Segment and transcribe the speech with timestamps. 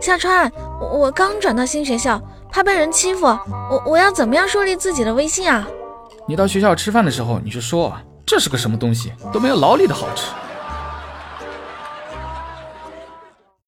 [0.00, 3.26] 夏川，我刚转到新学校，怕被人欺负，
[3.70, 5.68] 我我要怎么样树立自己的威信啊？
[6.26, 7.92] 你到学校吃饭的时候，你就说
[8.24, 10.24] 这是个什么东西，都没有老李的好吃。